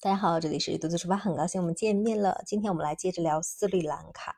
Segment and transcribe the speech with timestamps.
[0.00, 2.40] 大家好，这里是独自出发，很高兴我们见面了。
[2.46, 4.36] 今天我们来接着聊斯里兰卡。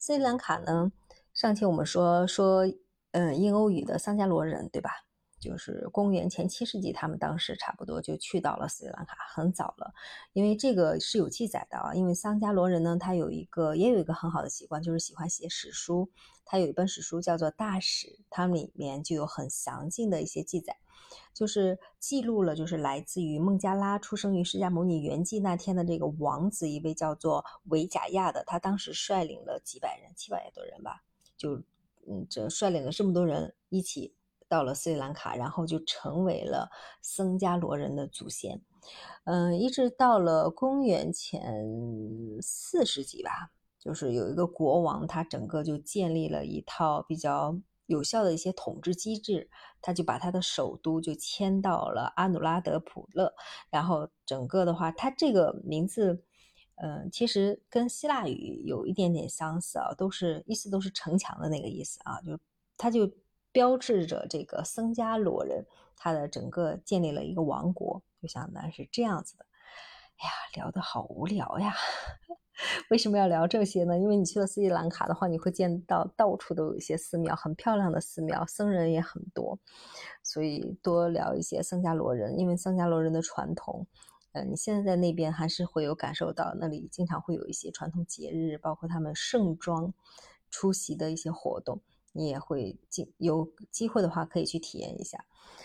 [0.00, 0.90] 斯里兰卡呢，
[1.32, 2.66] 上期我们说说，
[3.12, 5.05] 嗯，印欧语的桑加罗人，对吧？
[5.38, 9.92] 就是公元前七世纪，他们当时差不多就去到了斯里兰卡，很早了。
[10.32, 11.94] 因为这个是有记载的啊。
[11.94, 16.08] 因为桑加罗人呢，他有一个也有一个很好的习惯，就是喜欢写史书。
[16.44, 20.76] 他有一本史书叫做《大史》，它里面就有很详尽的一些记载。
[21.34, 31.02] 就是记录了，就是来自于孟加拉出生于释迦牟尼圆寂那天的这个王子，一位叫做维贾亚的，他当时率领了几百人，七百多人吧，
[31.36, 31.56] 就
[32.08, 34.14] 嗯，这率领了这么多人一起
[34.48, 36.70] 到了斯里兰卡，然后就成为了
[37.02, 38.60] 僧伽罗人的祖先。
[39.24, 41.64] 嗯，一直到了公元前
[42.40, 47.58] 四世纪吧，就是有一个国王，他整个就建立了一套比较。
[47.88, 49.48] 有效的一些统治机制，
[49.80, 53.32] 他就把他的首都就迁到了阿努拉德普勒，
[53.70, 56.20] 然后整个的话，他这个名字，
[56.82, 62.36] 嗯，其实跟希腊语有一点点相似啊，都是意思都是城墙的那个意思啊，就
[62.76, 63.08] 他就
[63.56, 65.64] 标志着这个僧伽罗人
[65.96, 69.46] 他的整个建立了一个王国，就相当于是这样子的。
[70.18, 71.74] 哎呀，聊得好无聊呀。
[72.90, 73.98] 为什么要聊这些呢？
[73.98, 79.58] 因为你去了斯里兰卡的话，你会见到到处都有一些寺庙，很漂亮的寺庙，僧人也很多，
[80.22, 82.38] 所以多聊一些僧伽罗人。
[82.38, 83.86] 因为僧伽罗人的传统，
[84.32, 89.94] 呃，你现在在那边还是会有感受到，那里经常会有一些传统节日，包括他们盛装
[90.50, 91.80] 出席的一些活动，
[92.16, 95.24] 你也会进有机会的话可以去体验一下。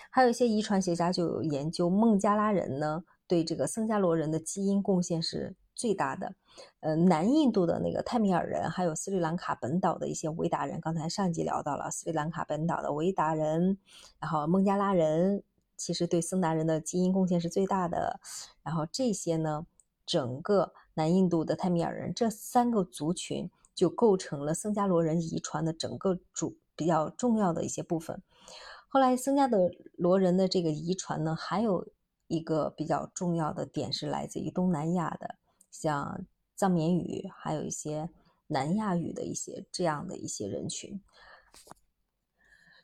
[0.09, 5.55] 还有一些遗传学家就有研究，孟加拉人呢对这个僧伽罗人的基因贡献是。
[5.73, 6.35] 最大的，
[6.81, 13.79] 呃，南印度的那个泰米尔人，还有斯里兰卡本岛的一些维达人，刚才上集聊到了斯里兰卡本岛的维达人，
[14.19, 15.41] 然后孟加拉人，
[15.77, 18.19] 其实对僧达人的基因贡献是最大的。
[18.61, 19.65] 然后这些呢，
[20.05, 28.21] 整个南印度的泰米尔人这三个族群就构成了僧伽罗人遗传的整个主比较重要的一些部分。
[28.87, 31.87] 后来僧伽的罗人的这个遗传呢，还有
[32.27, 35.35] 一个比较重要的点是来自于东南亚的。
[35.69, 36.25] 像
[36.55, 38.09] 藏缅语，还有一些
[38.47, 41.01] 南亚语的一些这样的一些人群。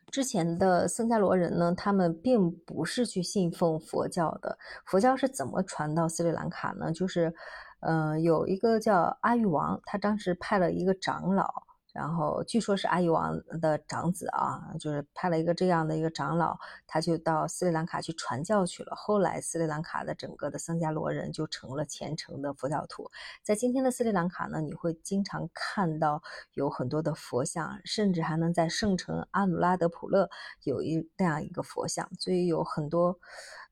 [0.10, 4.58] 之前的僧伽罗人呢，他们并不是去信奉佛教的。
[4.86, 6.94] 佛教是怎么传到斯里兰卡呢？
[6.94, 7.36] 就是，
[7.80, 11.64] 嗯，有一个叫阿育王，他当时派了一个长老。
[11.94, 16.56] 然后据说是阿育王的长子啊，就是派了一个这样的一个长老，
[16.86, 18.96] 他就到斯里兰卡去传教去了。
[18.96, 23.10] 后来斯里兰卡的整个的僧伽罗人就成了虔诚的佛教徒。
[23.42, 26.22] 在今天的斯里兰卡呢，你会经常看到
[26.54, 30.30] 有很多的佛像，甚至还能在圣城阿努拉德普勒
[30.62, 32.08] 有一那样一个佛像。
[32.20, 33.18] 所以有很多，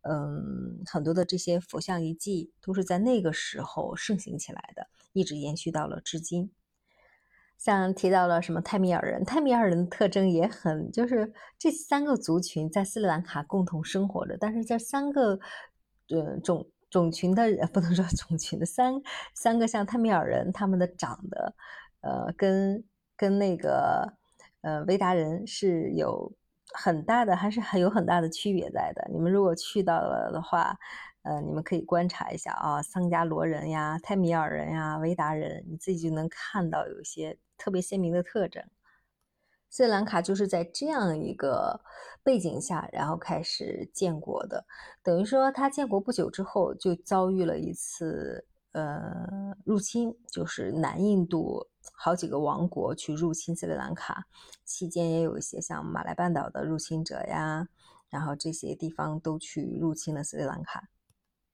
[0.07, 6.51] 嗯，很多的这些佛像遗迹都是在那个时候盛行起来的，一直延续到了至今。
[7.57, 15.39] 像提到了什么泰米尔人，泰米尔人的特征也很，就是这三个族群在斯里兰卡共同生活着，但是这三个，
[16.09, 18.93] 呃种种群的 不能说种群的三
[19.33, 21.55] 三个像泰米尔人，他们的长得，
[22.01, 22.83] 呃跟
[23.17, 24.13] 跟那个
[24.61, 26.31] 呃维达人是有
[26.75, 29.07] 很大的，还是很有很大的区别在的。
[29.11, 30.77] 你们如果去到了的话。
[31.27, 38.63] 呃，你们可以观察一下啊，桑加罗人呀、泰米尔人呀、维达人，你自己就能看到有一些特别鲜明的特征。
[39.71, 41.81] 斯里兰卡就是在这样一个
[42.21, 44.67] 背景下，然后开始建国的，
[45.01, 54.25] 等于说他建国不久之后就遭遇了一次呃入侵，就是南印度好几个王国去入侵斯里兰卡，
[54.63, 57.67] 期间也有一些像马来半岛的入侵者呀，
[58.09, 60.89] 然后这些地方都去入侵了斯里兰卡。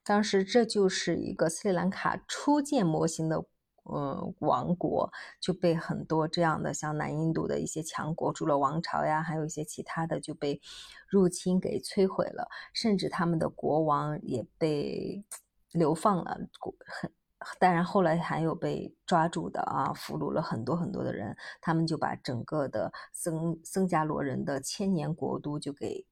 [0.03, 3.45] 当时这就是一个斯里兰卡初建模型的，
[3.83, 10.59] 嗯，王国就被很多这样的像南印度的一些强国，除了王朝呀，还有一些其他的就被
[11.07, 15.23] 入侵给摧毁了，甚至他们的国王也被
[15.71, 16.37] 流放了，
[16.85, 17.11] 很
[17.59, 26.05] 当然后来还有被抓住的啊，俘虏了很多很多的人，他们就把整个的僧僧伽罗人的千年国都就给。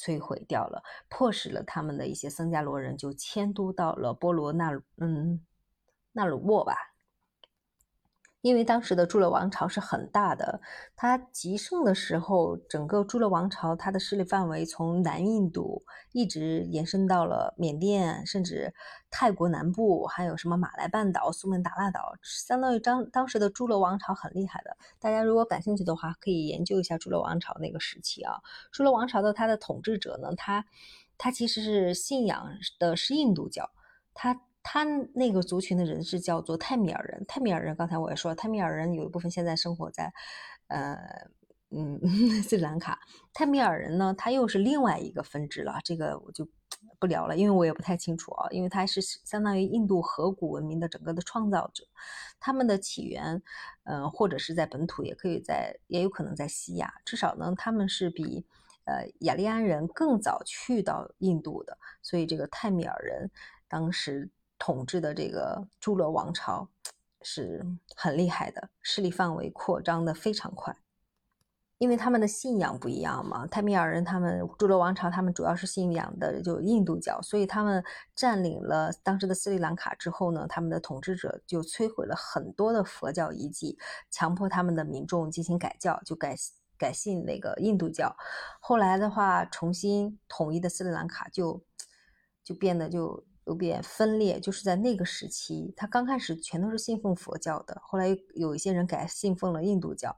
[0.00, 5.44] 摧毁掉了，迫使了他们的一些僧伽罗人就迁都到了波罗那嗯
[6.12, 6.87] 那鲁沃吧。
[8.48, 10.58] 因为当时的朱勒王朝是很大的，
[10.96, 18.72] 它极盛的时候，整个朱勒王朝它的势力范围从南印度一直延伸到了缅甸，甚至
[19.10, 24.74] 泰国南部，还有什么马来半岛、苏门答腊岛，相当于当当时的朱勒王朝很厉害的。
[24.98, 28.40] 大家如果感兴趣的话，可以研究一下朱勒王朝那个时期啊。
[28.72, 30.64] 朱勒王朝的它的统治者呢，他
[31.18, 32.48] 他其实是信仰
[32.78, 33.70] 的是印度教，
[34.14, 34.40] 他。
[34.70, 34.84] 他
[35.14, 37.24] 那个族群的人是叫做泰米尔人。
[37.26, 40.12] 泰米尔人刚才我也说了，泰米尔人有一部分现在生活在，
[40.66, 40.94] 呃，
[41.70, 41.98] 嗯，
[42.44, 43.00] 斯里兰卡。
[43.32, 46.46] 泰米尔人呢，他又是另外一个分支了，这个我就
[46.98, 48.46] 不聊了，因为我也不太清楚啊。
[48.50, 51.84] 因为他是相当于印度河谷文明的整个的创造者，
[52.38, 53.42] 他们的起源，
[53.84, 56.92] 嗯，或者是在本土，也可以在，也有可能在西亚。
[57.06, 58.44] 至少呢，他们是比
[58.84, 63.30] 呃雅利安人更早去到印度的，所以这个泰米尔人
[63.66, 64.28] 当时。
[64.58, 66.68] 统治的这个朱罗王朝
[67.22, 67.64] 是
[67.94, 70.76] 很厉害的，势力范围扩张的非常快，
[71.78, 73.46] 因为他们的信仰不一样嘛。
[73.46, 77.82] 泰米尔人他们朱罗王朝他们主要是信仰的就印度教，所以他们
[78.14, 83.78] 占领了当时的斯里兰卡之后呢，他们的统治者就摧毁了很多的佛教遗迹，
[84.10, 86.36] 强迫他们的民众进行改教，就改
[86.76, 88.14] 改信那个印度教。
[88.60, 91.62] 后来的话，重新统一的斯里兰卡就
[92.42, 93.24] 就变得就。
[93.48, 100.14] 有点分裂，就是在那个时期，他刚开始全都是信奉佛教的，后来有一些人改信奉了印度教，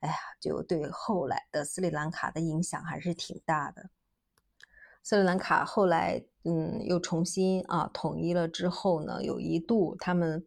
[0.00, 3.90] 哎呀，就对后来的斯里兰卡的影响还是挺大的。
[5.04, 10.44] 斯里兰卡后来，嗯，又重新啊统一了之后呢，有一度他们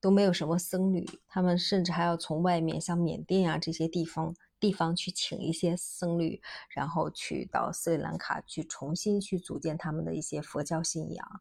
[0.00, 4.34] 都没有什么僧侣，他们甚至还要从外面像缅甸啊这些地方。
[4.60, 11.40] 地方去请一些僧侣，然后去到斯里兰卡去重新去组建他们的一些佛教信仰。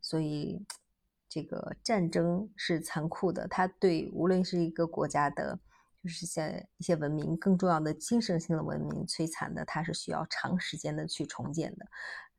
[0.00, 0.64] 所以，
[1.28, 5.58] 这个战争是残酷的，它对无论是一个国家的，
[6.02, 6.46] 就是像
[6.76, 11.86] 一些文明更重要的精神性的文明摧残的，它是需要长时间的去重建的。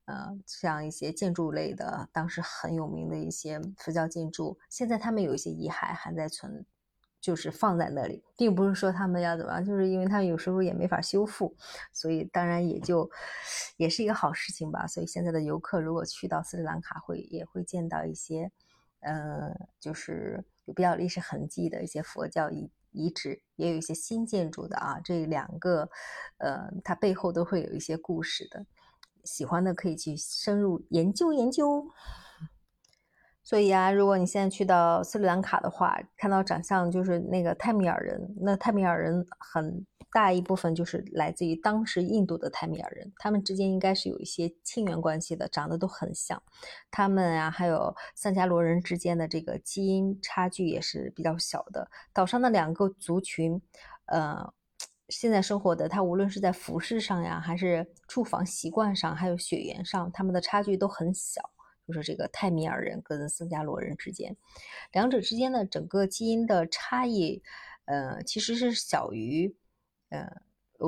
[0.05, 6.65] 呃，像一些建筑类的，当时很有名的一些佛教建筑，现在他们有一些遗骸还在存。
[7.23, 11.55] 就是放在那里，并不是说他们要怎么样，就是因为他有时候也没法修复，
[11.93, 13.09] 所以当然也就
[13.77, 14.85] 也是一个好事情吧。
[14.85, 18.51] 所以现在的游客如果去到斯里兰卡，会也会见到一些，
[18.99, 24.99] 呃，就是有比较历史痕迹的一些佛教遗遗址，也有一些新建筑的啊。
[25.01, 25.89] 这两个，
[26.39, 28.65] 呃，它背后都会有一些故事的，
[29.23, 31.87] 喜欢的可以去深入研究研究。
[33.43, 46.41] 所以啊，如果你现在去到斯里兰卡的话，看到长相就是那个泰米尔人，那泰米尔人很大一部分就是来自于当时印度的泰米尔人，他们之间应该是有一些亲缘关系的，长得都很像。
[46.89, 51.89] 他们啊，还有桑加罗人之间的这个基因差距也是比较小的。
[52.13, 53.61] 岛上的两个族群，
[54.05, 54.53] 呃，
[55.09, 61.49] 现在生活的，他无论是在服饰上呀，还是住房习惯上，还有血缘上，他们的差距都很小。
[61.87, 64.35] 就是这个泰米尔人跟僧伽罗人之间，
[64.91, 67.41] 两者之间的整个基因的差异，
[67.85, 69.55] 呃，其实是小于
[70.09, 70.41] 呃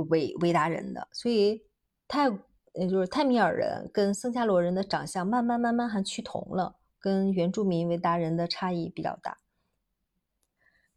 [0.09, 1.63] 维维达人的，所以
[2.07, 2.29] 泰
[2.73, 9.37] 也就是泰米尔人跟僧伽罗人的长相慢慢慢慢还趋同了，跟原住民维达人的差异比较大。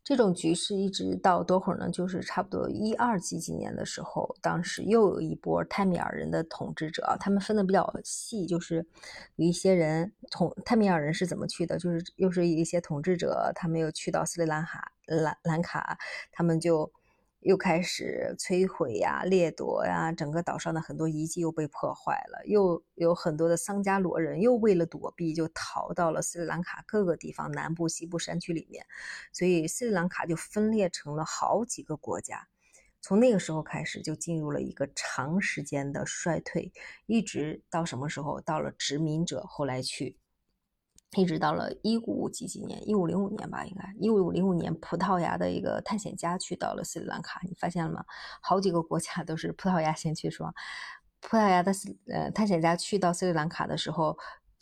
[0.08, 1.90] 这种局势一直到多会儿呢？
[1.90, 8.86] 就是差不多一二几几年的时候，当时又有一波泰米尔人的统治者，他们分的比较细，就是
[9.36, 15.98] 有一些人统泰米尔人是怎么去的，就是又是一些统治者，他们又去到斯里兰卡兰兰卡，
[16.32, 16.90] 他们就。
[17.40, 28.84] 又开始摧毁呀、掠夺呀，整个岛上的很多遗迹又被破坏了，又有很多的桑加罗人又为了躲避，就逃到了斯里兰卡各个地方南部、西部山区里面，
[29.32, 32.48] 所以斯里兰卡就分裂成了好几个国家。
[33.00, 36.72] 从那个时候开始，就进入了一个长时间的衰退，
[37.06, 38.40] 一直到什么时候？
[38.40, 40.18] 到了殖民者后来去。
[41.16, 48.04] 一直到了一五几几年，一五零五年吧，应该一五零五年，葡萄牙的一个探险家去到了斯里兰卡，你发现了吗？
[48.42, 50.52] 好几个国家都是葡萄牙先去，是吧？
[51.20, 51.72] 葡萄牙的
[52.12, 54.18] 呃探险家去到斯里兰卡的时候，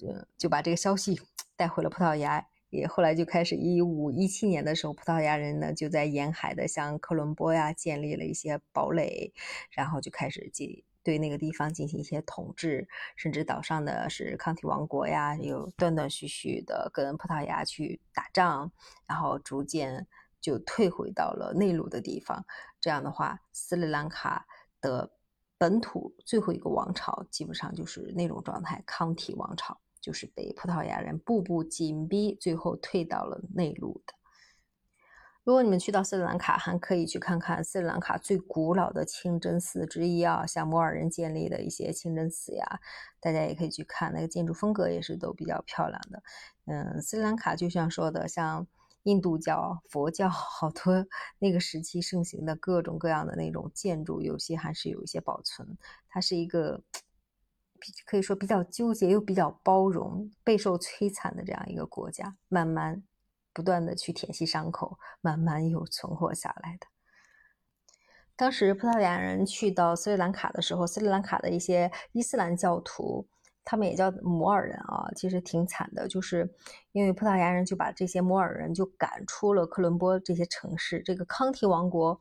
[0.06, 1.20] 呃就把这个消息
[1.56, 9.32] 带回了葡萄牙，也后来就开始一五一七年的时候，葡萄牙人呢就在沿海的像科伦坡呀建立了一些堡垒，
[9.70, 10.84] 然后就开始进。
[11.06, 18.72] 对那个地方进行一些统治，甚至岛上的是康体王国呀，有断断续续的跟葡萄牙去打仗，
[19.06, 20.08] 然后逐渐
[20.40, 22.44] 就退回到了内陆的地方。
[22.80, 24.48] 这样的话，斯里兰卡
[24.80, 25.08] 的
[25.56, 34.15] 本土最后一个王朝基本上就是那种状态，康体王朝就是被葡萄牙人步步紧逼，最后退到了内陆的。
[35.46, 42.80] 如果你们去到斯里兰卡，还可以去看看斯里兰卡最古老的清真寺之一啊，像摩尔人建立的一些清真寺呀，
[43.20, 46.20] 大家也可以去看，那个建筑风格也是都比较漂亮的。
[46.64, 48.66] 嗯，斯里兰卡就像说的，像
[49.04, 51.06] 印度教、佛教， 好多
[51.38, 55.78] 那个时期盛行的各种各样的那种建筑，有些还是有一些保存。
[56.08, 56.82] 它是一个
[58.04, 63.04] 可以说比较纠结又比较包容，备受摧残的这样一个国家，慢慢
[63.56, 66.86] 不断的去舔舐伤口，慢慢又存活下来的。
[68.36, 73.26] 当时葡萄牙人去到斯里兰卡的时候，斯里兰卡的一些伊斯兰教徒，
[73.64, 76.54] 他们也叫摩尔人啊，其实挺惨的，就是
[76.92, 82.20] 因为葡萄牙人就把这些摩尔人就赶出了科伦坡这些城市，这个康提王国。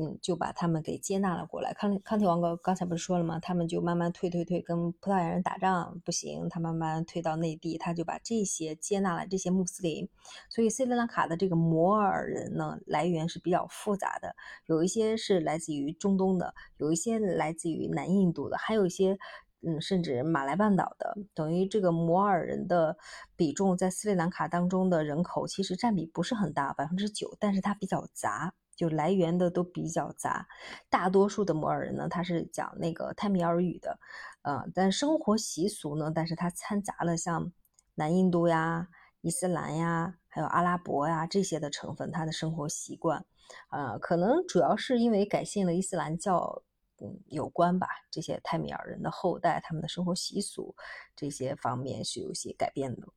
[0.00, 1.72] 嗯，就把他们给接纳了过来。
[1.74, 3.40] 康康体王国刚才不是说了吗？
[3.40, 10.08] 他们就慢慢退退退，跟葡萄牙人打仗不行，他慢慢退到内地，他就把这些接纳了这些穆斯林。
[10.48, 14.36] 所以斯里兰卡的这个摩尔人呢，来源是比较复杂的，
[14.66, 19.18] 有一些是来自于中东的，有一些来自于南印度的，还有一些
[19.62, 21.16] 嗯，甚至马来半岛的。
[21.34, 22.96] 等于这个摩尔人的
[23.34, 28.54] 比重在斯里兰卡当中的人口其实占比不是很大，百分之九，但是它比较杂。
[28.78, 30.46] 就来源的都比较杂，
[30.88, 33.98] 大多数的摩尔人呢，他是讲那个泰米尔语的，
[34.42, 37.52] 呃，但生活习俗呢，但是他掺杂了像
[37.96, 38.88] 南印度呀、
[39.20, 43.26] 伊斯兰呀，还有阿拉伯呀这些的成分，他的生活习惯，
[43.70, 46.62] 呃，可能主要是因为改信了伊斯兰教，
[47.00, 47.88] 嗯，有关吧。
[48.12, 50.76] 这些泰米尔人的后代，他们的生活习俗
[51.16, 53.08] 这些方面是有些改变的。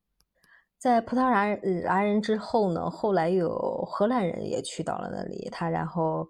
[0.81, 1.47] 在葡萄牙
[1.83, 5.47] 牙人之后呢，后来又有荷兰人也去到了那里。
[5.51, 6.27] 他然后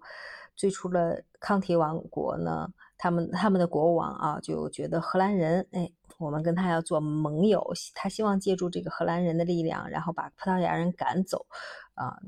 [0.54, 2.68] 最初的康提王国呢，
[2.98, 11.46] 他们他们的国王啊就觉得荷兰人，哎，我们跟他要做盟友，他希望借助这个荷兰人的力量，然后把葡萄牙人赶走，
[11.94, 12.18] 啊，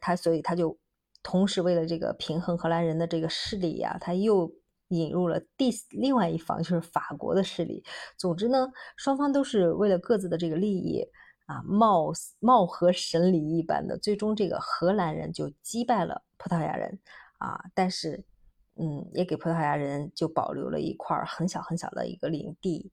[0.00, 0.78] 他所以他就
[1.24, 4.48] 同时为了这个平衡荷兰人的这个势力呀，他又
[4.90, 7.82] 引入了第另外一方就是法国的势力。
[8.16, 11.04] 总之呢，双方都是为了各自的这个利益。
[11.48, 16.98] 啊，貌貌合神离一般的，最终这个荷兰人就击败了葡萄牙人
[17.38, 18.22] 啊，但是，
[18.76, 22.92] 嗯，也给葡萄牙人就保留了一块很小很小的一个领地。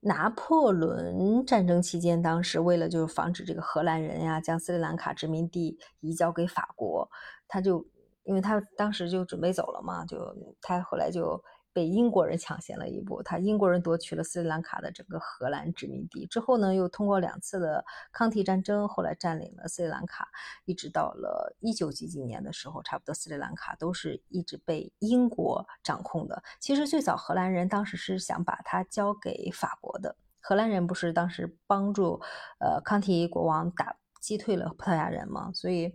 [0.00, 7.10] 拿破仑战争期间，当时为了就是防止这个荷兰人呀将斯里兰卡殖民地移交给法国，
[7.48, 7.86] 他就
[8.24, 11.42] 因为他当时就准备走了嘛，就他后来就。
[11.74, 20.28] 被英国人抢先了一步，他英国人夺取了斯里兰卡的整个荷兰殖民地之后呢，又通过两次的抗体战争，后来占领了斯里兰卡，
[20.64, 26.42] 一直到了一九几几年的时候，差不多斯里兰卡都是一直被英国掌控的。
[26.60, 32.20] 其实最早荷兰人当时是想把它交给法国的，荷兰人不是当时帮助
[32.60, 35.50] 呃康提国王打击退了葡萄牙人吗？
[35.52, 35.92] 所以，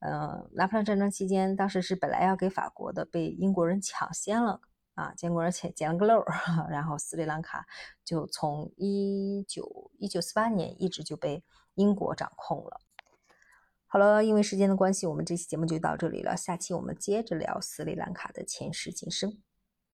[0.00, 4.60] 呃，拿破仑战争期间，当时是本来要给法国的，被英国人抢先了。
[4.94, 6.24] 啊，结果而且捡了个漏，
[6.68, 7.66] 然后斯里兰卡
[8.04, 11.42] 就从一九一九四八年一直就被
[11.74, 12.80] 英国掌控了。
[13.86, 16.36] 好了，因为时间的关系，我们这期节目就到这里了。
[16.36, 19.42] 下期我们接着聊斯里兰卡的前世今生。